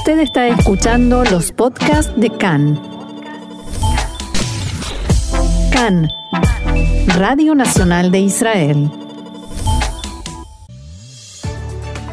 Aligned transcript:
Usted 0.00 0.20
está 0.20 0.48
escuchando 0.48 1.24
los 1.24 1.52
podcasts 1.52 2.10
de 2.16 2.30
CAN. 2.30 2.80
CAN, 5.70 6.08
Radio 7.18 7.54
Nacional 7.54 8.10
de 8.10 8.20
Israel. 8.20 8.90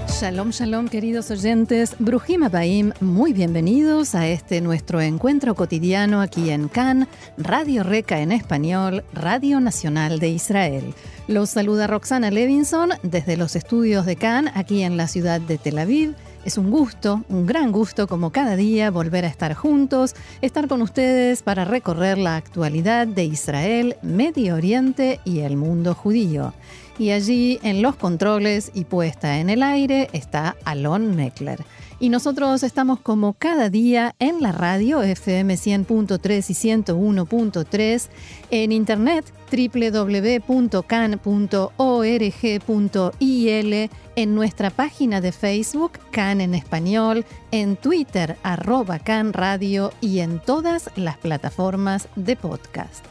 Shalom, 0.10 0.50
shalom, 0.50 0.90
queridos 0.90 1.32
oyentes. 1.32 1.96
Brujim 1.98 2.44
Abaim, 2.44 2.92
muy 3.00 3.32
bienvenidos 3.32 4.16
a 4.16 4.28
este 4.28 4.60
nuestro 4.60 5.00
encuentro 5.00 5.56
cotidiano 5.56 6.20
aquí 6.20 6.50
en 6.50 6.68
CAN, 6.68 7.08
Radio 7.38 7.84
Reca 7.84 8.20
en 8.20 8.34
español, 8.34 9.06
Radio 9.14 9.62
Nacional 9.62 10.20
de 10.20 10.28
Israel. 10.28 10.94
Los 11.30 11.52
saluda 11.52 11.88
Roxana 11.88 12.32
Levinson 12.32 12.90
desde 13.02 13.38
los 13.38 13.56
estudios 13.56 14.06
de 14.06 14.18
CAN, 14.18 14.52
aquí 14.56 14.84
en 14.84 14.98
la 14.98 15.08
ciudad 15.08 15.40
de 15.40 15.58
Tel 15.58 15.78
Aviv 15.78 16.16
es 16.46 16.58
un 16.58 16.72
gusto, 16.72 17.24
un 17.30 17.46
gran 17.46 17.72
gusto 17.72 18.08
como 18.08 18.32
cada 18.32 18.56
día 18.56 18.92
volver 18.92 19.26
a 19.26 19.28
estar 19.28 19.54
juntos, 19.54 20.16
estar 20.42 20.68
con 20.68 20.82
ustedes 20.82 21.42
para 21.42 21.66
recorrer 21.66 22.18
la 22.18 22.36
actualidad 22.36 23.08
de 23.08 23.26
Israel, 23.26 23.98
Medio 24.02 24.56
Oriente 24.56 25.20
y 25.26 25.40
el 25.40 25.58
mundo 25.58 25.94
judío. 25.94 26.54
Y 27.00 27.12
allí 27.12 27.60
en 27.64 27.82
los 27.82 27.96
controles 27.96 28.72
y 28.74 28.86
puesta 28.86 29.40
en 29.40 29.50
el 29.50 29.62
aire 29.62 30.10
está 30.14 30.56
Alon 30.66 31.16
Meckler. 31.16 31.64
Y 32.00 32.10
nosotros 32.10 32.62
estamos 32.62 33.00
como 33.00 33.34
cada 33.34 33.72
día 33.72 34.14
en 34.20 34.40
la 34.42 34.52
radio 34.52 35.02
FM 35.02 35.56
100.3 35.56 36.50
y 36.50 36.54
101.3, 36.84 38.10
en 38.52 38.72
internet 38.72 39.34
www.can.org.il, 39.52 40.80
en 44.16 44.36
nuestra 44.36 44.70
página 44.70 45.22
de 45.22 45.32
Facebook 45.32 45.94
Can 46.12 46.42
en 46.42 46.54
español, 46.54 47.26
en 47.50 47.78
Twitter 47.78 48.38
arroba 48.44 49.00
Can 49.00 49.34
Radio 49.34 49.92
y 50.00 50.20
en 50.20 50.40
todas 50.40 50.92
las 50.96 51.18
plataformas 51.18 52.10
de 52.16 52.36
podcast. 52.36 53.04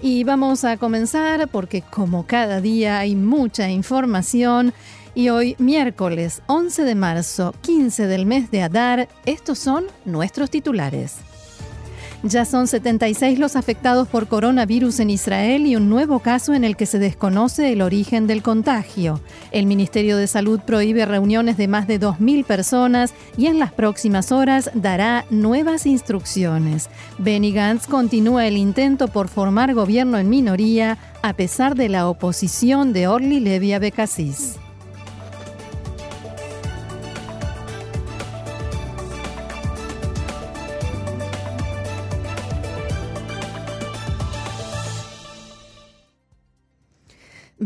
Y 0.00 0.22
vamos 0.22 0.62
a 0.62 0.76
comenzar 0.76 1.48
porque 1.48 1.82
como 1.82 2.24
cada 2.24 2.60
día 2.60 3.00
hay 3.00 3.16
mucha 3.16 3.68
información 3.68 4.72
y 5.18 5.30
hoy, 5.30 5.56
miércoles 5.58 6.42
11 6.46 6.84
de 6.84 6.94
marzo, 6.94 7.52
15 7.62 8.06
del 8.06 8.24
mes 8.24 8.52
de 8.52 8.62
Adar, 8.62 9.08
estos 9.26 9.58
son 9.58 9.86
nuestros 10.04 10.48
titulares. 10.48 11.16
Ya 12.22 12.44
son 12.44 12.68
76 12.68 13.40
los 13.40 13.56
afectados 13.56 14.06
por 14.06 14.28
coronavirus 14.28 15.00
en 15.00 15.10
Israel 15.10 15.66
y 15.66 15.74
un 15.74 15.90
nuevo 15.90 16.20
caso 16.20 16.54
en 16.54 16.62
el 16.62 16.76
que 16.76 16.86
se 16.86 17.00
desconoce 17.00 17.72
el 17.72 17.82
origen 17.82 18.28
del 18.28 18.44
contagio. 18.44 19.20
El 19.50 19.66
Ministerio 19.66 20.16
de 20.16 20.28
Salud 20.28 20.60
prohíbe 20.60 21.04
reuniones 21.04 21.56
de 21.56 21.66
más 21.66 21.88
de 21.88 21.98
2.000 21.98 22.44
personas 22.44 23.12
y 23.36 23.46
en 23.46 23.58
las 23.58 23.72
próximas 23.72 24.30
horas 24.30 24.70
dará 24.74 25.24
nuevas 25.30 25.84
instrucciones. 25.84 26.90
Benny 27.18 27.50
Gantz 27.50 27.88
continúa 27.88 28.46
el 28.46 28.56
intento 28.56 29.08
por 29.08 29.26
formar 29.26 29.74
gobierno 29.74 30.16
en 30.16 30.28
minoría 30.28 30.96
a 31.22 31.32
pesar 31.32 31.74
de 31.74 31.88
la 31.88 32.08
oposición 32.08 32.92
de 32.92 33.08
Orly 33.08 33.40
Levy 33.40 33.76
Bekassis. 33.78 34.58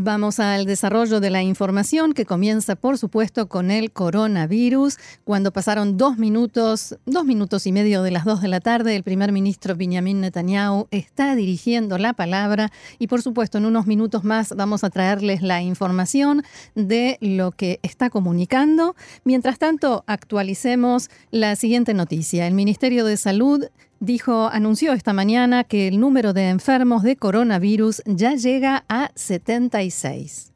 Vamos 0.05 0.41
al 0.41 0.65
desarrollo 0.65 1.21
de 1.21 1.29
la 1.29 1.43
información 1.43 2.11
que 2.11 2.25
comienza, 2.25 2.75
por 2.75 2.97
supuesto, 2.97 3.47
con 3.47 3.71
el 3.71 3.93
coronavirus. 3.93 4.97
Cuando 5.23 5.53
pasaron 5.53 5.95
dos 5.95 6.17
minutos, 6.17 6.97
dos 7.05 7.23
minutos 7.23 7.65
y 7.67 7.71
medio 7.71 8.03
de 8.03 8.11
las 8.11 8.25
dos 8.25 8.41
de 8.41 8.49
la 8.49 8.59
tarde, 8.59 8.97
el 8.97 9.03
primer 9.03 9.31
ministro 9.31 9.77
Benjamin 9.77 10.19
Netanyahu 10.19 10.89
está 10.91 11.35
dirigiendo 11.35 11.97
la 11.97 12.11
palabra 12.11 12.69
y, 12.99 13.07
por 13.07 13.21
supuesto, 13.21 13.59
en 13.59 13.65
unos 13.65 13.87
minutos 13.87 14.25
más 14.25 14.53
vamos 14.53 14.83
a 14.83 14.89
traerles 14.89 15.41
la 15.41 15.61
información 15.61 16.43
de 16.75 17.17
lo 17.21 17.53
que 17.53 17.79
está 17.81 18.09
comunicando. 18.09 18.97
Mientras 19.23 19.57
tanto, 19.57 20.03
actualicemos 20.05 21.09
la 21.31 21.55
siguiente 21.55 21.93
noticia. 21.93 22.45
El 22.45 22.55
Ministerio 22.55 23.05
de 23.05 23.15
Salud 23.15 23.67
dijo, 24.03 24.49
anunció 24.49 24.93
esta 24.93 25.13
mañana 25.13 25.63
que 25.63 25.87
el 25.87 25.99
número 25.99 26.33
de 26.33 26.49
enfermos 26.49 27.03
de 27.03 27.15
coronavirus 27.15 28.01
ya 28.05 28.35
llega 28.35 28.85
a 28.89 29.11
76. 29.15 30.52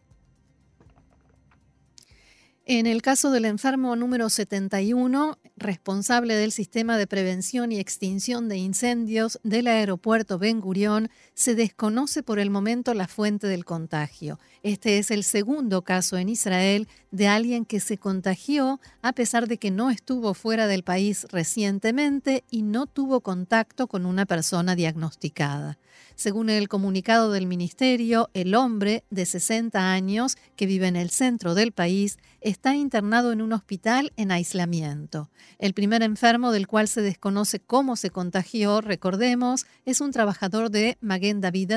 En 2.70 2.86
el 2.86 3.02
caso 3.02 3.32
del 3.32 3.46
enfermo 3.46 3.96
número 3.96 4.30
71, 4.30 5.38
responsable 5.56 6.36
del 6.36 6.52
sistema 6.52 6.98
de 6.98 7.08
prevención 7.08 7.72
y 7.72 7.80
extinción 7.80 8.50
de 8.50 8.58
incendios 8.58 9.40
del 9.44 9.68
aeropuerto 9.68 10.38
Ben 10.38 10.60
Gurión, 10.60 11.10
se 11.34 11.56
desconoce 11.56 12.24
por 12.24 12.40
el 12.40 12.50
momento 12.50 12.94
la 12.94 13.08
fuente 13.08 13.48
del 13.48 13.64
contagio. 13.64 14.38
Este 14.64 14.98
es 14.98 15.12
el 15.12 15.24
segundo 15.24 15.82
caso 15.84 16.18
en 16.18 16.28
Israel 16.28 16.90
de 17.12 17.30
alguien 17.30 17.64
que 17.64 17.80
se 17.80 17.98
contagió 17.98 18.82
a 19.02 19.14
pesar 19.14 19.48
de 19.48 19.60
que 19.60 19.72
no 19.72 19.90
estuvo 19.90 20.34
fuera 20.34 20.68
del 20.68 20.84
país 20.84 21.26
recientemente 21.32 22.44
y 22.52 22.64
no 22.64 22.86
tuvo 22.86 23.22
contacto 23.22 23.88
con 23.88 24.06
una 24.06 24.26
persona 24.26 24.76
diagnosticada. 24.76 25.78
Según 26.16 26.50
el 26.50 26.68
comunicado 26.68 27.32
del 27.32 27.46
ministerio, 27.46 28.30
el 28.34 28.56
hombre 28.56 29.04
de 29.10 29.26
60 29.26 29.92
años 29.92 30.36
que 30.56 30.66
vive 30.66 30.88
en 30.88 30.96
el 30.96 31.12
centro 31.12 31.54
del 31.54 31.72
país 31.72 32.18
está 32.58 32.76
internado 32.76 33.32
en 33.32 33.44
un 33.44 33.54
hospital 33.54 34.12
en 34.18 34.32
aislamiento. 34.32 35.30
El 35.60 35.76
primer 35.76 36.02
enfermo 36.02 36.52
del 36.52 36.66
cual 36.66 36.88
se 36.88 37.02
desconoce 37.02 37.60
cómo 37.60 37.96
se 37.96 38.10
contagió, 38.10 38.82
recordemos, 38.82 39.68
es 39.86 40.02
un 40.02 40.12
trabajador 40.12 40.72
de 40.72 40.98
Maguen 41.00 41.40
David 41.40 41.74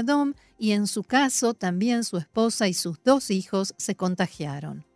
y 0.59 0.71
en 0.73 0.87
su 0.87 1.05
caso 1.05 1.53
también 1.53 2.03
su 2.03 2.17
esposa 2.17 2.67
y 2.67 2.73
sus 2.73 3.03
dos 3.05 3.31
hijos 3.31 3.75
se 3.77 3.95
contagiaron. 3.95 4.90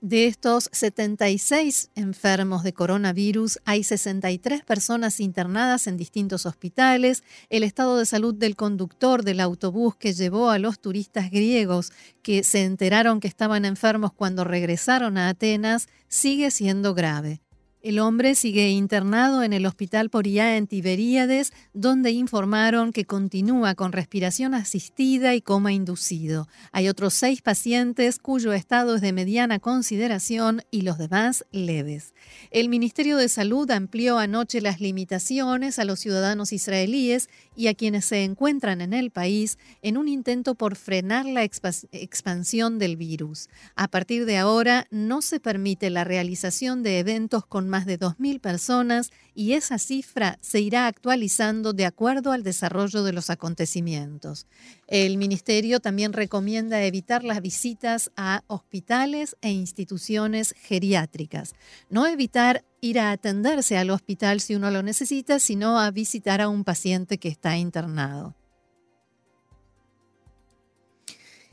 De 0.00 0.28
estos 0.28 0.70
76 0.70 1.90
enfermos 1.96 2.62
de 2.62 2.72
coronavirus, 2.72 3.58
hay 3.64 3.82
63 3.82 4.62
personas 4.62 5.18
internadas 5.18 5.88
en 5.88 5.96
distintos 5.96 6.46
hospitales. 6.46 7.24
El 7.50 7.64
estado 7.64 7.98
de 7.98 8.06
salud 8.06 8.32
del 8.32 8.54
conductor 8.54 9.24
del 9.24 9.40
autobús 9.40 9.96
que 9.96 10.12
llevó 10.12 10.50
a 10.50 10.60
los 10.60 10.78
turistas 10.78 11.32
griegos 11.32 11.90
que 12.22 12.44
se 12.44 12.64
enteraron 12.64 13.18
que 13.18 13.26
estaban 13.26 13.64
enfermos 13.64 14.12
cuando 14.12 14.44
regresaron 14.44 15.18
a 15.18 15.30
Atenas 15.30 15.88
sigue 16.06 16.52
siendo 16.52 16.94
grave. 16.94 17.40
El 17.80 18.00
hombre 18.00 18.34
sigue 18.34 18.70
internado 18.70 19.44
en 19.44 19.52
el 19.52 19.64
Hospital 19.64 20.10
Poría 20.10 20.56
en 20.56 20.66
Tiberíades, 20.66 21.52
donde 21.72 22.10
informaron 22.10 22.92
que 22.92 23.04
continúa 23.04 23.76
con 23.76 23.92
respiración 23.92 24.52
asistida 24.52 25.36
y 25.36 25.42
coma 25.42 25.72
inducido. 25.72 26.48
Hay 26.72 26.88
otros 26.88 27.14
seis 27.14 27.40
pacientes 27.40 28.18
cuyo 28.18 28.52
estado 28.52 28.96
es 28.96 29.00
de 29.00 29.12
mediana 29.12 29.60
consideración 29.60 30.62
y 30.72 30.82
los 30.82 30.98
demás 30.98 31.46
leves. 31.52 32.14
El 32.50 32.68
Ministerio 32.68 33.16
de 33.16 33.28
Salud 33.28 33.70
amplió 33.70 34.18
anoche 34.18 34.60
las 34.60 34.80
limitaciones 34.80 35.78
a 35.78 35.84
los 35.84 36.00
ciudadanos 36.00 36.52
israelíes 36.52 37.28
y 37.58 37.66
a 37.66 37.74
quienes 37.74 38.04
se 38.04 38.22
encuentran 38.22 38.80
en 38.80 38.94
el 38.94 39.10
país 39.10 39.58
en 39.82 39.96
un 39.96 40.06
intento 40.06 40.54
por 40.54 40.76
frenar 40.76 41.26
la 41.26 41.42
expansión 41.42 42.78
del 42.78 42.96
virus. 42.96 43.48
A 43.74 43.88
partir 43.88 44.26
de 44.26 44.38
ahora 44.38 44.86
no 44.92 45.22
se 45.22 45.40
permite 45.40 45.90
la 45.90 46.04
realización 46.04 46.84
de 46.84 47.00
eventos 47.00 47.44
con 47.44 47.68
más 47.68 47.84
de 47.84 47.98
2.000 47.98 48.40
personas 48.40 49.10
y 49.34 49.54
esa 49.54 49.78
cifra 49.78 50.38
se 50.40 50.60
irá 50.60 50.86
actualizando 50.86 51.72
de 51.72 51.84
acuerdo 51.84 52.30
al 52.30 52.44
desarrollo 52.44 53.02
de 53.02 53.12
los 53.12 53.28
acontecimientos. 53.28 54.46
El 54.86 55.18
Ministerio 55.18 55.80
también 55.80 56.12
recomienda 56.12 56.84
evitar 56.84 57.24
las 57.24 57.42
visitas 57.42 58.12
a 58.16 58.44
hospitales 58.46 59.36
e 59.40 59.50
instituciones 59.50 60.54
geriátricas. 60.56 61.54
No 61.90 62.06
evitar 62.06 62.64
ir 62.80 62.98
a 62.98 63.10
atenderse 63.10 63.76
al 63.76 63.90
hospital 63.90 64.40
si 64.40 64.54
uno 64.54 64.70
lo 64.70 64.82
necesita, 64.82 65.38
sino 65.38 65.78
a 65.78 65.90
visitar 65.90 66.40
a 66.40 66.48
un 66.48 66.64
paciente 66.64 67.18
que 67.18 67.28
está 67.28 67.56
internado. 67.56 68.34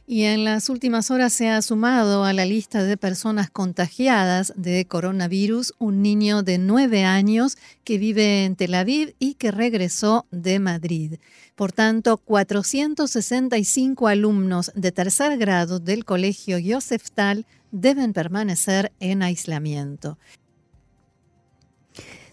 Y 0.08 0.24
en 0.24 0.44
las 0.44 0.70
últimas 0.70 1.10
horas 1.10 1.34
se 1.34 1.50
ha 1.50 1.60
sumado 1.64 2.26
a 2.26 2.34
la 2.34 2.46
lista 2.46 2.84
de 2.84 2.96
personas 2.96 3.50
contagiadas 3.50 4.54
de 4.56 4.86
coronavirus 4.86 5.74
un 5.80 6.04
niño 6.04 6.44
de 6.44 6.60
nueve 6.60 7.04
años 7.04 7.58
que 7.84 7.98
vive 7.98 8.46
en 8.46 8.56
Tel 8.56 8.76
Aviv 8.76 9.16
y 9.18 9.34
que 9.34 9.50
regresó 9.50 10.28
de 10.30 10.60
Madrid. 10.60 11.16
Por 11.56 11.72
tanto, 11.72 12.18
465 12.18 14.08
alumnos 14.08 14.72
de 14.76 14.92
tercer 14.92 15.40
grado 15.40 15.80
del 15.80 16.06
colegio 16.06 16.60
Yosef 16.60 17.10
Tal 17.10 17.48
deben 17.72 18.14
permanecer 18.14 18.92
en 19.00 19.24
aislamiento. 19.24 20.20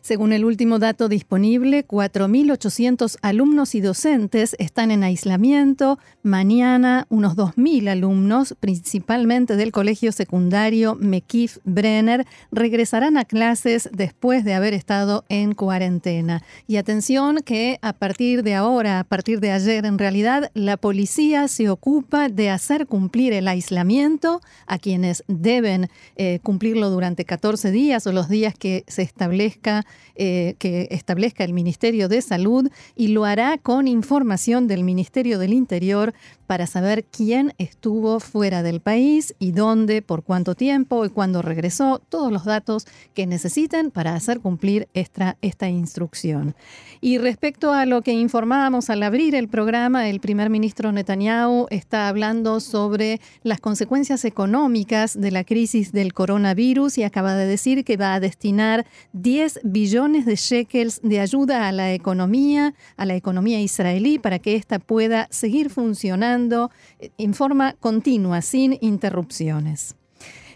Según 0.03 0.33
el 0.33 0.45
último 0.45 0.81
dato 0.81 1.09
disponible, 1.09 1.87
4.800 1.87 3.19
alumnos 3.23 3.77
y 3.77 3.81
docentes 3.81 4.57
están 4.59 4.91
en 4.91 5.05
aislamiento. 5.05 5.97
Mañana 6.25 7.07
unos 7.09 7.37
2.000 7.37 7.89
alumnos, 7.89 8.57
principalmente 8.59 9.55
del 9.55 9.71
colegio 9.71 10.11
secundario 10.11 10.97
Mekif 10.97 11.59
Brenner, 11.63 12.27
regresarán 12.51 13.17
a 13.17 13.25
clases 13.25 13.91
después 13.93 14.45
de 14.45 14.55
haber 14.55 14.75
estado 14.75 15.25
en 15.29 15.55
cuarentena. 15.55 16.43
Y 16.67 16.79
atención 16.79 17.37
que 17.45 17.79
a 17.81 17.93
partir 17.93 18.43
de 18.43 18.57
ahora, 18.57 18.99
a 18.99 19.05
partir 19.05 19.39
de 19.39 19.53
ayer 19.53 19.87
en 19.87 19.99
realidad, 19.99 20.51
la 20.55 20.79
policía 20.79 21.47
se 21.47 21.71
ocupa 21.71 22.29
de 22.29 22.51
hacer 22.51 22.89
cumplir 22.89 23.33
el 23.35 23.47
aislamiento 23.47 24.41
a 24.67 24.81
quienes 24.81 25.23
deben 25.29 25.91
eh, 26.17 26.41
cumplirlo 26.43 26.91
durante 26.91 27.25
14 27.25 27.71
días 27.71 28.05
o 28.09 28.13
los 28.13 28.29
días 28.29 28.55
que 28.59 28.83
se 28.89 29.03
establezca 29.03 29.87
eh, 30.15 30.57
que 30.59 30.89
establezca 30.91 31.43
el 31.43 31.55
Ministerio 31.55 32.07
de 32.09 32.21
Salud 32.21 32.71
y 32.95 33.09
lo 33.09 33.25
hará 33.25 33.57
con 33.57 33.89
información 33.89 34.69
del 34.69 34.85
Ministerio 34.85 35.39
del 35.39 35.55
Interior 35.55 36.13
para 36.47 36.67
saber 36.67 37.05
quién 37.05 37.55
estuvo 37.57 38.21
fuera 38.21 38.63
del 38.63 38.81
país 38.81 39.35
y 39.39 39.53
dónde, 39.53 40.03
por 40.03 40.23
cuánto 40.23 40.55
tiempo 40.55 41.07
y 41.07 41.09
cuándo 41.09 41.41
regresó, 41.41 42.03
todos 42.11 42.31
los 42.31 42.45
datos 42.45 42.87
que 43.15 43.27
necesiten 43.27 43.91
para 43.91 44.15
hacer 44.15 44.41
cumplir 44.41 44.87
esta, 44.93 45.39
esta 45.41 45.71
instrucción. 45.71 46.55
Y 47.01 47.17
respecto 47.17 47.73
a 47.73 47.87
lo 47.87 48.03
que 48.03 48.13
informábamos 48.13 48.91
al 48.91 49.03
abrir 49.03 49.35
el 49.35 49.49
programa, 49.49 50.11
el 50.11 50.21
primer 50.21 50.51
ministro 50.51 50.93
Netanyahu 50.93 51.69
está 51.71 52.09
hablando 52.09 52.61
sobre 52.61 53.19
las 53.43 53.61
consecuencias 53.61 54.27
económicas 54.27 55.19
de 55.19 55.31
la 55.31 55.45
crisis 55.45 55.91
del 55.91 56.13
coronavirus 56.13 56.99
y 56.99 57.05
acaba 57.05 57.35
de 57.35 57.47
decir 57.47 57.83
que 57.83 57.97
va 57.97 58.13
a 58.13 58.21
destinar 58.21 58.85
10 59.15 59.61
billones 59.65 59.82
de 59.91 60.37
shekels 60.37 61.01
de 61.03 61.19
ayuda 61.19 61.67
a 61.67 61.73
la 61.73 61.93
economía, 61.93 62.75
a 62.97 63.05
la 63.05 63.17
economía 63.17 63.61
israelí, 63.61 64.19
para 64.19 64.39
que 64.39 64.55
ésta 64.55 64.79
pueda 64.79 65.27
seguir 65.31 65.71
funcionando 65.71 66.71
eh, 67.01 67.11
en 67.19 67.35
forma 67.35 67.75
continua, 67.75 68.43
sin 68.43 68.79
interrupciones. 68.81 69.97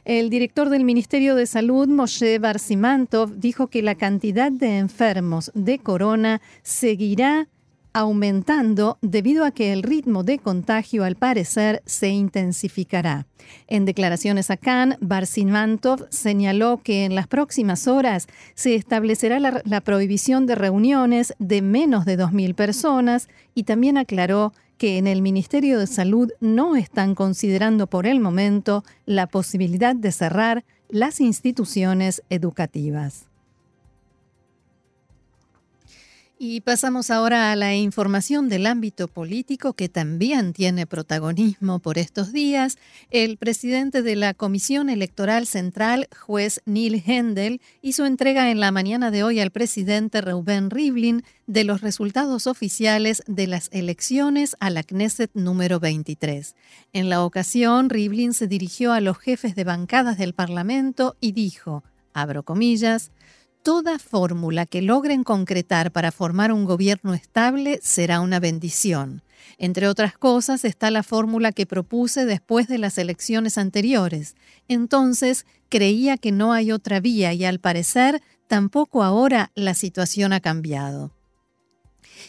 El 0.05 0.31
director 0.31 0.70
del 0.70 0.84
Ministerio 0.84 1.34
de 1.34 1.46
Salud, 1.46 1.88
Moshe 1.88 2.38
Barsimantov, 2.38 3.37
dijo 3.37 3.67
que 3.67 3.82
la 3.82 3.96
cantidad 3.96 4.52
de 4.52 4.78
enfermos 4.78 5.50
de 5.55 5.81
corona 5.81 6.40
seguirá 6.62 7.49
aumentando 7.96 8.98
debido 9.00 9.46
a 9.46 9.52
que 9.52 9.72
el 9.72 9.82
ritmo 9.82 10.22
de 10.22 10.38
contagio 10.38 11.02
al 11.02 11.16
parecer 11.16 11.82
se 11.87 12.10
intensificará. 12.10 13.26
En 13.69 13.87
declaraciones 13.87 14.50
a 14.50 14.58
Cannes, 14.58 14.98
Barsimantov 15.00 16.06
señaló 16.10 16.82
que 16.82 17.06
en 17.06 17.14
las 17.14 17.26
próximas 17.26 17.88
horas 17.88 18.26
se 18.54 18.75
establecerá 18.75 19.40
la, 19.40 19.62
la 19.64 19.81
prohibición 19.81 20.44
de 20.44 20.56
reuniones 20.56 21.34
de 21.38 21.62
menos 21.62 22.04
de 22.04 22.19
2.000 22.19 22.54
personas 22.54 23.31
y 23.54 23.62
también 23.62 23.96
aclaró 23.96 24.52
que 24.76 24.98
en 24.98 25.06
el 25.06 25.22
Ministerio 25.22 25.78
de 25.78 25.87
Salud 25.87 26.31
no 26.38 26.76
están 26.76 27.14
considerando 27.14 27.87
por 27.87 28.06
el 28.06 28.20
momento 28.20 28.84
la 29.06 29.26
posibilidad 29.26 29.96
de 29.96 30.12
cerrar 30.12 30.64
las 30.90 31.19
instituciones 31.22 32.22
educativas. 32.28 33.26
Y 36.38 36.60
pasamos 36.60 37.10
ahora 37.10 37.50
a 37.50 37.56
la 37.56 37.74
información 37.74 38.50
del 38.50 38.66
ámbito 38.66 39.08
político 39.08 39.72
que 39.72 39.88
también 39.88 40.52
tiene 40.52 40.86
protagonismo 40.86 41.78
por 41.78 41.96
estos 41.96 42.30
días. 42.30 42.76
El 43.10 43.38
presidente 43.38 44.02
de 44.02 44.16
la 44.16 44.34
Comisión 44.34 44.90
Electoral 44.90 45.46
Central, 45.46 46.08
juez 46.14 46.60
Neil 46.66 47.02
Hendel, 47.06 47.62
hizo 47.80 48.04
entrega 48.04 48.50
en 48.50 48.60
la 48.60 48.70
mañana 48.70 49.10
de 49.10 49.24
hoy 49.24 49.40
al 49.40 49.50
presidente 49.50 50.20
Reuben 50.20 50.68
Rivlin 50.68 51.24
de 51.46 51.64
los 51.64 51.80
resultados 51.80 52.46
oficiales 52.46 53.22
de 53.26 53.46
las 53.46 53.70
elecciones 53.72 54.56
a 54.60 54.68
la 54.68 54.82
Knesset 54.82 55.30
número 55.32 55.80
23. 55.80 56.54
En 56.92 57.08
la 57.08 57.24
ocasión, 57.24 57.88
Rivlin 57.88 58.34
se 58.34 58.46
dirigió 58.46 58.92
a 58.92 59.00
los 59.00 59.16
jefes 59.16 59.56
de 59.56 59.64
bancadas 59.64 60.18
del 60.18 60.34
Parlamento 60.34 61.16
y 61.18 61.32
dijo, 61.32 61.82
abro 62.12 62.42
comillas, 62.42 63.10
Toda 63.66 63.98
fórmula 63.98 64.64
que 64.64 64.80
logren 64.80 65.24
concretar 65.24 65.90
para 65.90 66.12
formar 66.12 66.52
un 66.52 66.64
gobierno 66.64 67.14
estable 67.14 67.80
será 67.82 68.20
una 68.20 68.38
bendición. 68.38 69.24
Entre 69.58 69.88
otras 69.88 70.16
cosas 70.16 70.64
está 70.64 70.92
la 70.92 71.02
fórmula 71.02 71.50
que 71.50 71.66
propuse 71.66 72.26
después 72.26 72.68
de 72.68 72.78
las 72.78 72.96
elecciones 72.96 73.58
anteriores. 73.58 74.36
Entonces 74.68 75.46
creía 75.68 76.16
que 76.16 76.30
no 76.30 76.52
hay 76.52 76.70
otra 76.70 77.00
vía 77.00 77.32
y 77.32 77.44
al 77.44 77.58
parecer 77.58 78.22
tampoco 78.46 79.02
ahora 79.02 79.50
la 79.56 79.74
situación 79.74 80.32
ha 80.32 80.38
cambiado. 80.38 81.10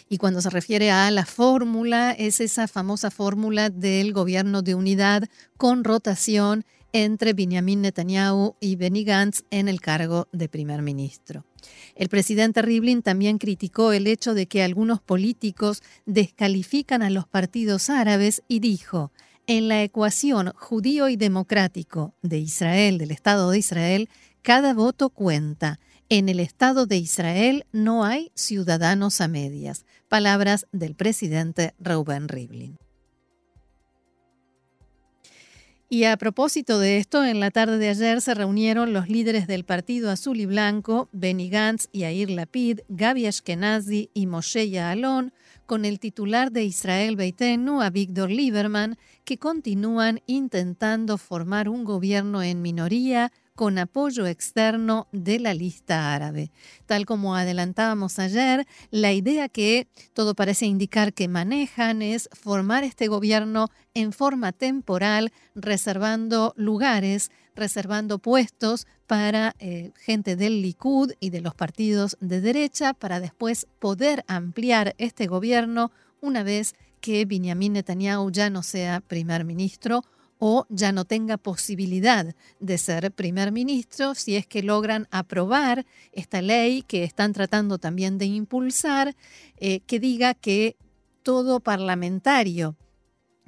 Y 0.09 0.17
cuando 0.17 0.41
se 0.41 0.49
refiere 0.49 0.89
a 0.89 1.11
la 1.11 1.27
fórmula, 1.27 2.13
es 2.13 2.41
esa 2.41 2.67
famosa 2.67 3.11
fórmula 3.11 3.69
del 3.69 4.11
gobierno 4.11 4.63
de 4.63 4.73
unidad 4.73 5.29
con 5.55 5.83
rotación 5.83 6.65
entre 6.93 7.33
Benjamin 7.33 7.81
Netanyahu 7.81 8.55
y 8.59 8.75
Benny 8.75 9.03
Gantz 9.03 9.43
en 9.51 9.67
el 9.67 9.81
cargo 9.81 10.27
de 10.31 10.49
primer 10.49 10.81
ministro. 10.81 11.45
El 11.95 12.09
presidente 12.09 12.61
Rivlin 12.61 13.01
también 13.01 13.37
criticó 13.37 13.91
el 13.91 14.07
hecho 14.07 14.33
de 14.33 14.47
que 14.47 14.63
algunos 14.63 15.01
políticos 15.01 15.83
descalifican 16.05 17.01
a 17.01 17.09
los 17.09 17.27
partidos 17.27 17.89
árabes 17.89 18.43
y 18.47 18.59
dijo, 18.59 19.11
en 19.47 19.69
la 19.69 19.81
ecuación 19.81 20.51
judío 20.55 21.07
y 21.07 21.15
democrático 21.15 22.13
de 22.21 22.39
Israel, 22.39 22.97
del 22.97 23.11
Estado 23.11 23.49
de 23.49 23.57
Israel, 23.57 24.09
cada 24.41 24.73
voto 24.73 25.09
cuenta. 25.09 25.79
En 26.09 26.29
el 26.29 26.39
Estado 26.39 26.85
de 26.85 26.97
Israel 26.97 27.65
no 27.71 28.05
hay 28.05 28.31
ciudadanos 28.33 29.19
a 29.19 29.27
medias. 29.27 29.85
Palabras 30.07 30.67
del 30.71 30.95
presidente 30.95 31.73
Reuben 31.79 32.29
Rivlin. 32.29 32.77
Y 35.89 36.03
a 36.03 36.17
propósito 36.17 36.79
de 36.79 36.97
esto, 36.97 37.23
en 37.23 37.39
la 37.39 37.49
tarde 37.49 37.77
de 37.77 37.87
ayer 37.87 38.19
se 38.19 38.33
reunieron 38.33 38.91
los 38.91 39.07
líderes 39.07 39.47
del 39.47 39.63
Partido 39.63 40.11
Azul 40.11 40.37
y 40.41 40.45
Blanco, 40.45 41.07
Benny 41.13 41.49
Gantz, 41.49 41.87
Yair 41.93 42.29
Lapid, 42.29 42.81
Gaby 42.89 43.25
Ashkenazi 43.25 44.09
y 44.13 44.27
Moshe 44.27 44.69
Yaalon, 44.69 45.31
con 45.65 45.85
el 45.85 46.01
titular 46.01 46.51
de 46.51 46.65
Israel 46.65 47.15
Beitenu, 47.15 47.81
a 47.81 47.89
Víctor 47.89 48.29
Lieberman, 48.29 48.97
que 49.23 49.37
continúan 49.37 50.19
intentando 50.25 51.17
formar 51.17 51.69
un 51.69 51.85
gobierno 51.85 52.43
en 52.43 52.61
minoría 52.61 53.31
con 53.57 53.79
apoyo 53.79 54.27
externo 54.27 55.07
de 55.11 55.39
la 55.39 55.55
lista 55.55 56.13
árabe. 56.13 56.51
Tal 56.85 57.07
como 57.07 57.35
adelantábamos 57.35 58.19
ayer, 58.19 58.67
la 58.91 59.13
idea 59.13 59.49
que 59.49 59.87
todo 60.13 60.35
parece 60.35 60.67
indicar 60.67 61.11
que 61.11 61.27
manejan 61.27 62.03
es 62.03 62.29
formar 62.33 62.83
este 62.83 63.07
gobierno 63.07 63.69
en 63.95 64.13
forma 64.13 64.51
temporal, 64.51 65.33
reservando 65.55 66.53
lugares, 66.55 67.31
reservando 67.55 68.19
puestos 68.19 68.85
para 69.07 69.55
eh, 69.57 69.91
gente 69.95 70.35
del 70.35 70.61
Likud 70.61 71.13
y 71.19 71.31
de 71.31 71.41
los 71.41 71.55
partidos 71.55 72.15
de 72.21 72.41
derecha 72.41 72.93
para 72.93 73.19
después 73.19 73.65
poder 73.79 74.23
ampliar 74.27 74.93
este 74.99 75.25
gobierno 75.25 75.91
una 76.21 76.43
vez 76.43 76.75
que 77.01 77.25
Benjamin 77.25 77.73
Netanyahu 77.73 78.29
ya 78.29 78.51
no 78.51 78.61
sea 78.61 78.99
primer 78.99 79.45
ministro 79.45 80.03
o 80.39 80.65
ya 80.69 80.91
no 80.91 81.05
tenga 81.05 81.37
posibilidad 81.37 82.35
de 82.59 82.77
ser 82.77 83.11
primer 83.11 83.51
ministro 83.51 84.15
si 84.15 84.35
es 84.35 84.45
que 84.45 84.63
logran 84.63 85.07
aprobar 85.11 85.85
esta 86.11 86.41
ley 86.41 86.83
que 86.83 87.03
están 87.03 87.33
tratando 87.33 87.77
también 87.77 88.17
de 88.17 88.25
impulsar, 88.25 89.15
eh, 89.57 89.79
que 89.81 89.99
diga 89.99 90.33
que 90.33 90.77
todo 91.23 91.59
parlamentario 91.59 92.75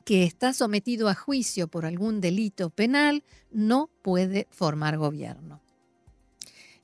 que 0.06 0.24
está 0.24 0.54
sometido 0.54 1.08
a 1.08 1.14
juicio 1.14 1.68
por 1.68 1.86
algún 1.86 2.20
delito 2.20 2.72
penal 2.72 3.24
no 3.52 3.90
puede 4.02 4.48
formar 4.50 4.98
gobierno. 4.98 5.62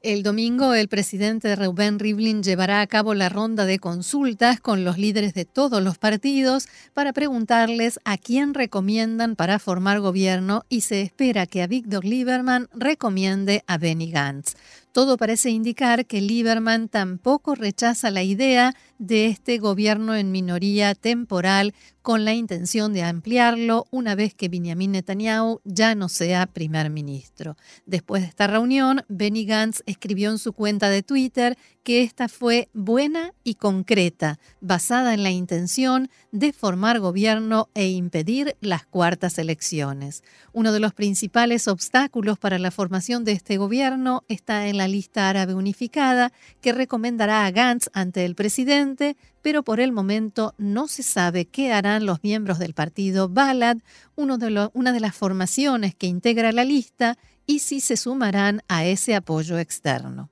El 0.06 0.22
domingo, 0.22 0.76
el 0.76 0.88
presidente 0.88 1.56
Reuben 1.56 1.98
Rivlin 1.98 2.44
llevará 2.44 2.82
a 2.82 2.86
cabo 2.86 3.16
la 3.16 3.28
ronda 3.28 3.66
de 3.66 3.80
consultas 3.80 4.60
con 4.60 4.84
los 4.84 5.00
líderes 5.00 5.34
de 5.34 5.46
todos 5.46 5.82
los 5.82 5.98
partidos 5.98 6.68
para 6.94 7.12
preguntarles 7.12 8.00
a 8.06 8.20
quién 8.20 8.54
recomiendan 8.54 9.36
para 9.36 9.58
formar 9.58 10.02
gobierno 10.02 10.64
y 10.70 10.82
se 10.82 11.02
espera 11.02 11.48
que 11.48 11.64
a 11.64 11.68
Víctor 11.68 12.06
Lieberman 12.06 12.70
recomiende 12.76 13.64
a 13.66 13.80
Benny 13.80 14.12
Gantz. 14.12 14.54
Todo 14.92 15.18
parece 15.18 15.50
indicar 15.50 16.06
que 16.06 16.22
Lieberman 16.22 16.88
tampoco 16.88 17.56
rechaza 17.56 18.12
la 18.12 18.22
idea 18.22 18.76
de 18.98 19.28
este 19.28 19.58
gobierno 19.58 20.16
en 20.16 20.32
minoría 20.32 20.96
temporal 20.96 21.74
con 22.02 22.24
la 22.24 22.34
intención 22.34 22.94
de 22.94 23.04
ampliarlo 23.04 23.88
una 23.92 24.16
vez 24.16 24.34
que 24.34 24.48
Benjamin 24.48 24.92
Netanyahu 24.92 25.60
ya 25.64 25.96
no 25.96 26.08
sea 26.08 26.46
primer 26.46 26.90
ministro. 26.90 27.58
Después 27.86 28.22
de 28.22 28.30
esta 28.30 28.48
reunión, 28.48 29.04
Benny 29.08 29.46
Gantz 29.46 29.82
escribió 29.86 30.30
en 30.30 30.38
su 30.38 30.54
cuenta 30.54 30.90
de 30.90 31.04
Twitter 31.04 31.58
que 31.86 32.02
esta 32.02 32.28
fue 32.28 32.68
buena 32.74 33.36
y 33.44 33.56
concreta, 33.56 34.40
basada 34.60 35.14
en 35.14 35.22
la 35.22 35.30
intención 35.30 36.10
de 36.32 36.52
formar 36.52 37.00
gobierno 37.00 37.70
e 37.76 37.90
impedir 37.90 38.58
las 38.60 38.88
cuartas 38.88 39.38
elecciones. 39.38 40.24
Uno 40.52 40.74
de 40.74 40.80
los 40.80 40.96
principales 40.96 41.68
obstáculos 41.68 42.40
para 42.40 42.58
la 42.58 42.72
formación 42.72 43.24
de 43.24 43.34
este 43.34 43.58
gobierno 43.58 44.24
está 44.28 44.68
en 44.68 44.78
la 44.78 44.88
lista 44.88 45.30
árabe 45.30 45.54
unificada 45.54 46.34
que 46.60 46.74
recomendará 46.74 47.46
a 47.46 47.52
Gantz 47.52 47.92
ante 47.94 48.26
el 48.26 48.34
presidente, 48.34 49.16
pero 49.44 49.62
por 49.62 49.80
el 49.80 49.92
momento 49.92 50.56
no 50.58 50.88
se 50.88 51.04
sabe 51.04 51.46
qué 51.46 51.72
harán 51.72 52.08
los 52.08 52.24
miembros 52.24 52.58
del 52.58 52.74
partido 52.74 53.30
Balad, 53.30 53.78
una 54.16 54.38
de 54.40 55.00
las 55.00 55.16
formaciones 55.16 55.94
que 55.94 56.08
integra 56.08 56.52
la 56.52 56.64
lista, 56.64 57.20
y 57.46 57.60
si 57.60 57.80
se 57.80 57.96
sumarán 57.96 58.64
a 58.68 58.86
ese 58.86 59.14
apoyo 59.14 59.60
externo. 59.60 60.32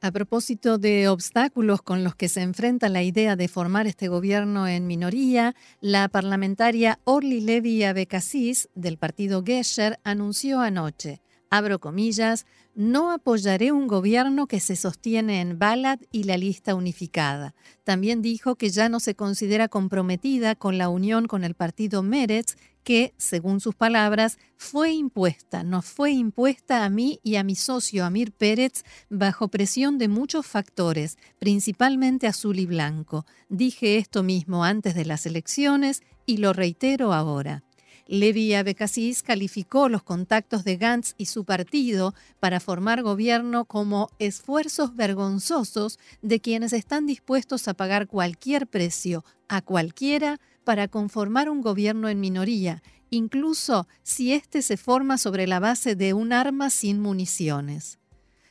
A 0.00 0.12
propósito 0.12 0.78
de 0.78 1.08
obstáculos 1.08 1.82
con 1.82 2.04
los 2.04 2.14
que 2.14 2.28
se 2.28 2.42
enfrenta 2.42 2.88
la 2.88 3.02
idea 3.02 3.34
de 3.34 3.48
formar 3.48 3.88
este 3.88 4.06
gobierno 4.06 4.68
en 4.68 4.86
minoría, 4.86 5.56
la 5.80 6.08
parlamentaria 6.08 7.00
Orly 7.02 7.40
Levy 7.40 7.82
Abecassis 7.82 8.68
del 8.76 8.96
partido 8.96 9.42
Gesher 9.44 9.98
anunció 10.04 10.60
anoche, 10.60 11.20
abro 11.50 11.78
comillas, 11.78 12.46
no 12.74 13.10
apoyaré 13.10 13.72
un 13.72 13.88
gobierno 13.88 14.46
que 14.46 14.60
se 14.60 14.76
sostiene 14.76 15.40
en 15.40 15.58
Balad 15.58 15.98
y 16.12 16.24
la 16.24 16.36
lista 16.36 16.74
unificada. 16.74 17.54
También 17.84 18.22
dijo 18.22 18.54
que 18.54 18.70
ya 18.70 18.88
no 18.88 19.00
se 19.00 19.14
considera 19.14 19.68
comprometida 19.68 20.54
con 20.54 20.78
la 20.78 20.88
unión 20.88 21.26
con 21.26 21.44
el 21.44 21.54
partido 21.54 22.02
Meretz 22.02 22.56
que, 22.84 23.12
según 23.18 23.60
sus 23.60 23.74
palabras, 23.74 24.38
fue 24.56 24.92
impuesta, 24.92 25.62
nos 25.62 25.84
fue 25.84 26.12
impuesta 26.12 26.84
a 26.84 26.88
mí 26.88 27.20
y 27.22 27.36
a 27.36 27.44
mi 27.44 27.54
socio 27.54 28.04
Amir 28.04 28.32
Pérez 28.32 28.84
bajo 29.10 29.48
presión 29.48 29.98
de 29.98 30.08
muchos 30.08 30.46
factores, 30.46 31.18
principalmente 31.38 32.26
azul 32.26 32.58
y 32.58 32.66
blanco. 32.66 33.26
Dije 33.48 33.98
esto 33.98 34.22
mismo 34.22 34.64
antes 34.64 34.94
de 34.94 35.04
las 35.04 35.26
elecciones 35.26 36.02
y 36.24 36.38
lo 36.38 36.52
reitero 36.52 37.12
ahora. 37.12 37.64
Levi 38.08 38.54
Abecassis 38.54 39.22
calificó 39.22 39.90
los 39.90 40.02
contactos 40.02 40.64
de 40.64 40.78
Gantz 40.78 41.14
y 41.18 41.26
su 41.26 41.44
partido 41.44 42.14
para 42.40 42.58
formar 42.58 43.02
gobierno 43.02 43.66
como 43.66 44.08
esfuerzos 44.18 44.96
vergonzosos 44.96 45.98
de 46.22 46.40
quienes 46.40 46.72
están 46.72 47.06
dispuestos 47.06 47.68
a 47.68 47.74
pagar 47.74 48.06
cualquier 48.06 48.66
precio, 48.66 49.26
a 49.46 49.60
cualquiera, 49.60 50.40
para 50.64 50.88
conformar 50.88 51.50
un 51.50 51.60
gobierno 51.60 52.08
en 52.08 52.18
minoría, 52.18 52.82
incluso 53.10 53.86
si 54.02 54.32
éste 54.32 54.62
se 54.62 54.78
forma 54.78 55.18
sobre 55.18 55.46
la 55.46 55.60
base 55.60 55.94
de 55.94 56.14
un 56.14 56.32
arma 56.32 56.70
sin 56.70 57.00
municiones. 57.00 57.98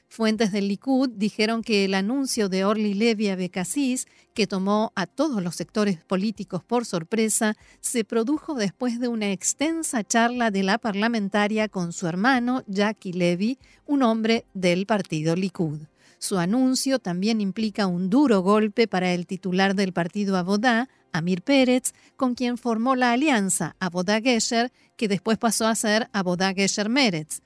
Fuentes 0.09 0.51
del 0.51 0.67
Likud 0.69 1.09
dijeron 1.09 1.61
que 1.61 1.85
el 1.85 1.93
anuncio 1.93 2.49
de 2.49 2.65
Orly 2.65 2.93
Levy 2.93 3.27
a 3.27 3.35
Becassis, 3.35 4.07
que 4.33 4.47
tomó 4.47 4.91
a 4.95 5.05
todos 5.05 5.43
los 5.43 5.55
sectores 5.55 5.97
políticos 6.03 6.63
por 6.63 6.85
sorpresa, 6.85 7.55
se 7.81 8.03
produjo 8.03 8.55
después 8.55 8.99
de 8.99 9.09
una 9.09 9.31
extensa 9.31 10.03
charla 10.03 10.49
de 10.49 10.63
la 10.63 10.77
parlamentaria 10.77 11.67
con 11.67 11.91
su 11.91 12.07
hermano 12.07 12.63
Jackie 12.67 13.13
Levy, 13.13 13.59
un 13.85 14.01
hombre 14.01 14.45
del 14.53 14.85
partido 14.85 15.35
Likud. 15.35 15.81
Su 16.19 16.39
anuncio 16.39 16.97
también 16.99 17.41
implica 17.41 17.85
un 17.85 18.09
duro 18.09 18.41
golpe 18.41 18.87
para 18.87 19.13
el 19.13 19.27
titular 19.27 19.75
del 19.75 19.93
partido 19.93 20.35
Abodá, 20.37 20.89
Amir 21.11 21.43
Pérez, 21.43 21.93
con 22.15 22.33
quien 22.33 22.57
formó 22.57 22.95
la 22.95 23.11
alianza 23.11 23.75
Abodá 23.79 24.19
Gesher, 24.21 24.71
que 24.95 25.07
después 25.07 25.37
pasó 25.37 25.67
a 25.67 25.75
ser 25.75 26.09
Abodá 26.13 26.53
Gesher 26.53 26.89
Meretz. 26.89 27.41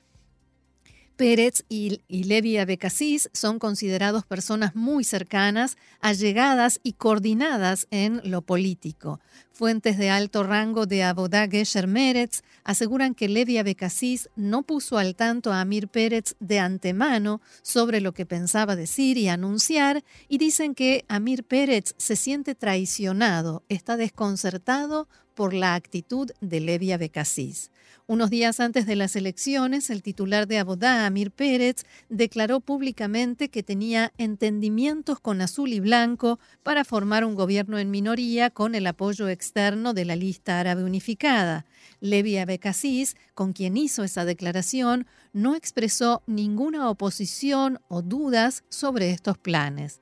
Pérez 1.22 1.66
y, 1.70 2.02
Levi 2.10 2.58
Abecassis 2.58 3.30
son 3.32 3.60
considerados 3.60 4.26
personas 4.26 4.74
muy 4.76 5.04
cercanas, 5.04 5.78
allegadas 6.00 6.80
y 6.82 6.94
coordinadas 6.94 7.86
en 7.92 8.22
lo 8.24 8.42
político. 8.42 9.20
Fuentes 9.52 10.00
de 10.00 10.10
alto 10.10 10.42
rango 10.42 10.88
de 10.88 11.04
Abodá 11.04 11.48
Gesher 11.48 11.86
Meretz 11.86 12.42
aseguran 12.64 13.14
que 13.14 13.30
Levi 13.30 13.60
Abecassis 13.60 14.32
no 14.36 14.64
puso 14.64 14.98
al 14.98 15.16
tanto 15.16 15.54
a 15.54 15.62
Amir 15.62 15.90
Pérez 15.90 16.36
de 16.40 16.58
antemano 16.58 17.40
sobre 17.62 18.02
lo 18.02 18.16
que 18.16 18.26
pensaba 18.26 18.76
decir 18.76 19.20
y 19.20 19.28
anunciar 19.28 20.04
y 20.28 20.40
dicen 20.40 20.74
que 20.74 21.06
Amir 21.08 21.44
Pérez 21.44 21.94
se 21.98 22.16
siente 22.16 22.56
traicionado, 22.56 23.62
está 23.70 23.96
desconcertado 23.96 25.08
por 25.36 25.54
la 25.54 25.76
actitud 25.76 26.32
de 26.42 26.62
Levi 26.62 26.92
Abecassis. 26.94 27.71
Unos 28.12 28.30
días 28.30 28.60
antes 28.60 28.86
de 28.88 28.98
las 28.98 29.16
elecciones, 29.16 29.90
el 29.90 30.04
titular 30.04 30.46
de 30.46 30.60
Abodá, 30.60 31.06
Amir 31.06 31.32
Pérez, 31.32 31.86
declaró 32.10 32.60
públicamente 32.60 33.48
que 33.48 33.64
tenía 33.64 34.12
entendimientos 34.18 35.22
con 35.22 35.40
Azul 35.40 35.72
y 35.72 35.80
Blanco 35.80 36.38
para 36.62 36.84
formar 36.84 37.24
un 37.24 37.36
gobierno 37.36 37.80
en 37.80 37.90
minoría 37.90 38.50
con 38.50 38.76
el 38.76 38.86
apoyo 38.86 39.30
externo 39.30 39.94
de 39.94 40.04
la 40.04 40.18
lista 40.18 40.60
árabe 40.60 40.84
unificada. 40.84 41.66
Levi 42.02 42.38
Abecassis, 42.38 43.16
con 43.34 43.54
quien 43.54 43.78
hizo 43.78 44.04
esa 44.04 44.26
declaración, 44.26 45.08
no 45.32 45.56
expresó 45.56 46.22
ninguna 46.28 46.90
oposición 46.90 47.80
o 47.88 48.02
dudas 48.02 48.66
sobre 48.68 49.12
estos 49.12 49.38
planes. 49.38 50.02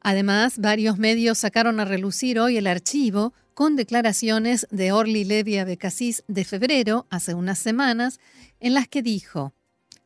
Además, 0.00 0.58
varios 0.58 0.98
medios 0.98 1.38
sacaron 1.38 1.80
a 1.80 1.84
relucir 1.84 2.38
hoy 2.38 2.56
el 2.56 2.68
archivo 2.68 3.32
con 3.58 3.74
declaraciones 3.74 4.68
de 4.70 4.92
Orly 4.92 5.24
Levy 5.24 5.58
Abecassis 5.58 6.22
de 6.28 6.44
febrero, 6.44 7.08
hace 7.10 7.34
unas 7.34 7.58
semanas, 7.58 8.20
en 8.60 8.72
las 8.72 8.86
que 8.86 9.02
dijo, 9.02 9.52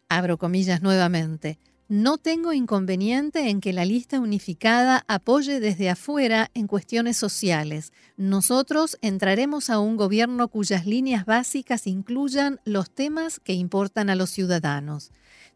abro 0.08 0.38
comillas 0.38 0.80
nuevamente, 0.80 1.58
no 1.86 2.16
tengo 2.16 2.54
inconveniente 2.54 3.50
en 3.50 3.60
que 3.60 3.74
la 3.74 3.84
lista 3.84 4.20
unificada 4.20 5.04
apoye 5.06 5.60
desde 5.60 5.90
afuera 5.90 6.50
en 6.54 6.66
cuestiones 6.66 7.18
sociales. 7.18 7.92
Nosotros 8.16 8.96
entraremos 9.02 9.68
a 9.68 9.80
un 9.80 9.98
gobierno 9.98 10.48
cuyas 10.48 10.86
líneas 10.86 11.26
básicas 11.26 11.86
incluyan 11.86 12.58
los 12.64 12.88
temas 12.88 13.38
que 13.38 13.52
importan 13.52 14.08
a 14.08 14.14
los 14.14 14.30
ciudadanos. 14.30 15.12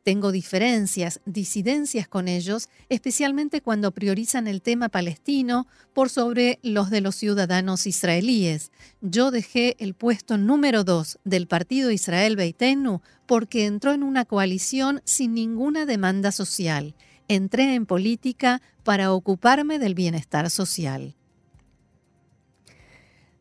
Tengo 0.07 0.31
diferencias, 0.31 1.21
disidencias 1.27 2.07
con 2.07 2.29
ellos, 2.29 2.69
especialmente 2.89 3.61
cuando 3.61 3.91
priorizan 3.91 4.47
el 4.47 4.63
tema 4.63 4.89
palestino 4.89 5.67
por 5.95 6.11
sobre 6.11 6.61
los 6.63 6.91
de 6.91 7.01
los 7.01 7.17
ciudadanos 7.17 7.89
israelíes. 7.89 8.71
Yo 9.01 9.33
dejé 9.33 9.75
el 9.81 9.95
puesto 9.95 10.39
número 10.39 10.85
dos 10.85 11.19
del 11.25 11.49
partido 11.49 11.91
Israel 11.91 12.37
Beitenu 12.37 13.01
porque 13.27 13.67
entró 13.67 13.95
en 13.95 14.05
una 14.05 14.25
coalición 14.25 15.03
sin 15.05 15.35
ninguna 15.35 15.87
demanda 15.87 16.31
social. 16.31 16.95
Entré 17.27 17.75
en 17.75 17.85
política 17.85 18.63
para 18.85 19.13
ocuparme 19.13 19.81
del 19.81 19.97
bienestar 19.97 20.51
social. 20.51 21.17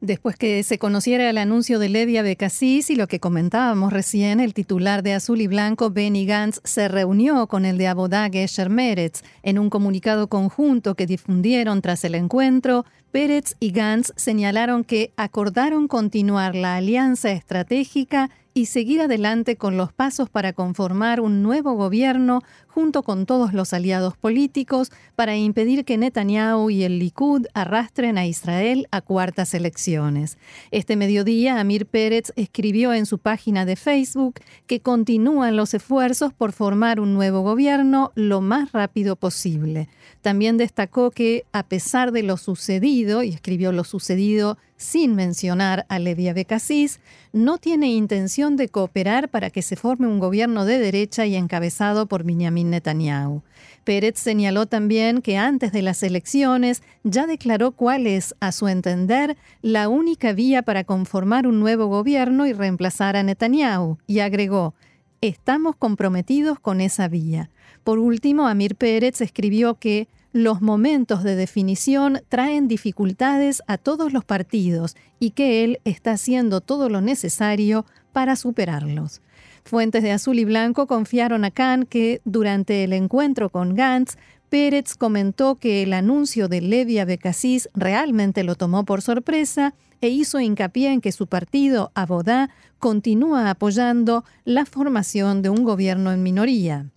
Después 0.01 0.35
que 0.35 0.61
se 0.63 0.77
conociera 0.77 1.29
el 1.29 1.37
anuncio 1.37 1.79
de 1.79 1.89
Levi 1.89 2.17
Abecassis 2.17 2.89
y 2.89 2.95
lo 2.95 3.07
que 3.07 3.19
comentábamos 3.19 3.93
recién, 3.93 4.39
el 4.39 4.53
titular 4.53 5.03
de 5.03 5.13
Azul 5.13 5.41
y 5.41 5.47
Blanco, 5.47 5.89
Benny 5.89 6.25
Gantz, 6.25 6.59
se 6.63 6.87
reunió 6.87 7.47
con 7.47 7.65
el 7.65 7.77
de 7.77 7.87
Abodá 7.87 8.29
Gesher 8.29 8.69
Meretz. 8.69 9.23
En 9.41 9.57
un 9.57 9.69
comunicado 9.69 10.27
conjunto 10.27 10.95
que 10.95 11.07
difundieron 11.07 11.81
tras 11.81 12.03
el 12.03 12.15
encuentro, 12.15 12.85
Pérez 13.11 13.55
y 13.61 13.71
Gantz 13.71 14.11
señalaron 14.17 14.83
que 14.83 15.13
acordaron 15.15 15.87
continuar 15.87 16.55
la 16.55 16.75
alianza 16.75 17.31
estratégica 17.31 18.29
y 18.57 18.67
seguir 18.67 19.01
adelante 19.01 19.57
con 19.57 19.75
los 19.75 19.91
pasos 19.91 20.29
para 20.29 20.53
conformar 20.53 21.19
un 21.19 21.43
nuevo 21.43 21.73
gobierno 21.73 22.41
junto 22.69 23.03
con 23.03 23.25
todos 23.25 23.53
los 23.53 23.73
aliados 23.73 24.15
políticos 24.15 24.93
para 25.17 25.35
impedir 25.35 25.83
que 25.83 25.97
Netanyahu 25.97 26.69
y 26.69 26.83
el 26.83 26.97
Likud 26.97 27.47
arrastren 27.53 28.17
a 28.17 28.25
Israel 28.25 28.87
a 28.91 29.01
cuartas 29.01 29.53
elecciones. 29.53 30.37
Este 30.71 30.95
mediodía, 30.95 31.59
Amir 31.59 31.85
Pérez 31.85 32.31
escribió 32.37 32.93
en 32.93 33.05
su 33.05 33.19
página 33.19 33.65
de 33.65 33.75
Facebook 33.75 34.35
que 34.67 34.79
continúan 34.79 35.57
los 35.57 35.73
esfuerzos 35.73 36.31
por 36.31 36.53
formar 36.53 37.01
un 37.01 37.13
nuevo 37.13 37.41
gobierno 37.41 38.13
lo 38.15 38.39
más 38.39 38.71
rápido 38.71 39.17
posible. 39.17 39.89
También 40.21 40.55
destacó 40.55 41.11
que, 41.11 41.43
a 41.51 41.63
pesar 41.63 42.13
de 42.13 42.23
lo 42.23 42.37
sucedido, 42.37 43.21
y 43.21 43.29
escribió 43.29 43.73
lo 43.73 43.83
sucedido 43.83 44.57
sin 44.77 45.15
mencionar 45.15 45.85
a 45.89 45.99
Levi 45.99 46.27
Abecassis, 46.27 46.99
no 47.31 47.57
tiene 47.57 47.87
intención 47.87 48.55
de 48.57 48.69
cooperar 48.69 49.29
para 49.29 49.49
que 49.49 49.61
se 49.61 49.75
forme 49.75 50.07
un 50.07 50.19
gobierno 50.19 50.65
de 50.65 50.79
derecha 50.79 51.25
y 51.25 51.35
encabezado 51.35 52.07
por 52.07 52.23
Benjamin 52.23 52.69
Netanyahu. 52.69 53.41
Pérez 53.83 54.17
señaló 54.17 54.65
también 54.65 55.21
que 55.21 55.37
antes 55.37 55.71
de 55.71 55.81
las 55.81 56.03
elecciones 56.03 56.83
ya 57.03 57.27
declaró 57.27 57.71
cuál 57.71 58.07
es, 58.07 58.35
a 58.39 58.51
su 58.51 58.67
entender, 58.67 59.37
la 59.61 59.87
única 59.87 60.33
vía 60.33 60.63
para 60.63 60.83
conformar 60.83 61.47
un 61.47 61.59
nuevo 61.59 61.87
gobierno 61.87 62.47
y 62.47 62.53
reemplazar 62.53 63.15
a 63.15 63.23
Netanyahu, 63.23 63.97
y 64.07 64.19
agregó, 64.19 64.73
estamos 65.21 65.75
comprometidos 65.75 66.59
con 66.59 66.81
esa 66.81 67.07
vía. 67.07 67.49
Por 67.83 67.99
último, 67.99 68.47
Amir 68.47 68.75
Pérez 68.75 69.21
escribió 69.21 69.75
que 69.75 70.07
los 70.35 70.61
momentos 70.61 71.23
de 71.23 71.37
definición 71.37 72.21
traen 72.27 72.67
dificultades 72.67 73.63
a 73.67 73.77
todos 73.77 74.11
los 74.11 74.25
partidos 74.25 74.97
y 75.17 75.29
que 75.29 75.63
él 75.63 75.79
está 75.85 76.11
haciendo 76.11 76.59
todo 76.59 76.89
lo 76.89 76.99
necesario 76.99 77.85
para 78.11 78.35
superarlos. 78.35 79.21
Fuentes 79.63 80.03
de 80.03 80.11
Azul 80.11 80.37
y 80.37 80.43
Blanco 80.43 80.87
confiaron 80.87 81.45
a 81.45 81.51
Khan 81.51 81.85
que 81.85 82.19
durante 82.25 82.83
el 82.83 82.91
encuentro 82.91 83.49
con 83.49 83.75
Gantz, 83.75 84.17
Pérez 84.49 84.95
comentó 84.95 85.55
que 85.55 85.83
el 85.83 85.93
anuncio 85.93 86.49
de 86.49 86.59
Levi 86.59 86.99
Abecasís 86.99 87.69
realmente 87.73 88.43
lo 88.43 88.55
tomó 88.55 88.83
por 88.83 89.01
sorpresa 89.01 89.73
e 90.01 90.09
hizo 90.09 90.41
hincapié 90.41 90.91
en 90.91 90.99
que 90.99 91.13
su 91.13 91.27
partido, 91.27 91.93
Abodá, 91.95 92.49
continúa 92.79 93.49
apoyando 93.49 94.25
la 94.43 94.65
formación 94.65 95.41
de 95.41 95.49
un 95.49 95.63
gobierno 95.63 96.11
en 96.11 96.23
minoría. 96.23 96.87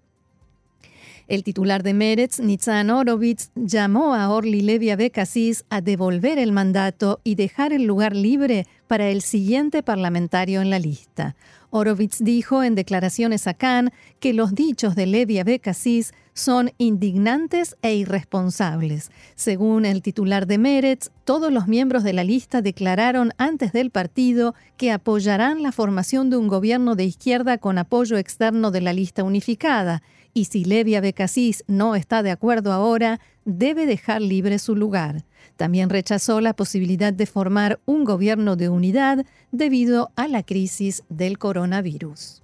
El 1.28 1.44
titular 1.44 1.82
de 1.82 1.92
Meretz, 1.92 2.40
Nitzan 2.40 2.88
Orovitz, 2.88 3.50
llamó 3.54 4.14
a 4.14 4.30
Orly 4.30 4.62
Levi 4.62 4.88
Abecasís 4.88 5.66
a 5.68 5.82
devolver 5.82 6.38
el 6.38 6.52
mandato 6.52 7.20
y 7.22 7.34
dejar 7.34 7.74
el 7.74 7.84
lugar 7.84 8.16
libre 8.16 8.66
para 8.86 9.10
el 9.10 9.20
siguiente 9.20 9.82
parlamentario 9.82 10.62
en 10.62 10.70
la 10.70 10.78
lista. 10.78 11.36
Orovitz 11.68 12.20
dijo 12.20 12.62
en 12.62 12.74
declaraciones 12.74 13.46
a 13.46 13.52
Cannes 13.52 13.92
que 14.20 14.32
los 14.32 14.54
dichos 14.54 14.96
de 14.96 15.04
Levi 15.04 15.38
Abecasís 15.38 16.14
son 16.32 16.70
indignantes 16.78 17.76
e 17.82 17.94
irresponsables. 17.94 19.10
Según 19.34 19.84
el 19.84 20.00
titular 20.00 20.46
de 20.46 20.56
Meretz, 20.56 21.10
todos 21.24 21.52
los 21.52 21.68
miembros 21.68 22.04
de 22.04 22.14
la 22.14 22.24
lista 22.24 22.62
declararon 22.62 23.32
antes 23.36 23.72
del 23.72 23.90
partido 23.90 24.54
que 24.78 24.92
apoyarán 24.92 25.62
la 25.62 25.72
formación 25.72 26.30
de 26.30 26.38
un 26.38 26.48
gobierno 26.48 26.94
de 26.94 27.04
izquierda 27.04 27.58
con 27.58 27.76
apoyo 27.76 28.16
externo 28.16 28.70
de 28.70 28.80
la 28.80 28.94
lista 28.94 29.24
unificada, 29.24 30.02
y 30.34 30.46
si 30.46 30.64
Levi 30.64 30.94
Abecasís 30.94 31.64
no 31.66 31.94
está 31.94 32.22
de 32.22 32.30
acuerdo 32.30 32.72
ahora, 32.72 33.20
debe 33.44 33.86
dejar 33.86 34.22
libre 34.22 34.58
su 34.58 34.76
lugar. 34.76 35.24
También 35.56 35.90
rechazó 35.90 36.40
la 36.40 36.54
posibilidad 36.54 37.12
de 37.12 37.26
formar 37.26 37.80
un 37.86 38.04
gobierno 38.04 38.54
de 38.54 38.68
unidad 38.68 39.26
debido 39.50 40.10
a 40.14 40.28
la 40.28 40.42
crisis 40.42 41.02
del 41.08 41.38
coronavirus. 41.38 42.42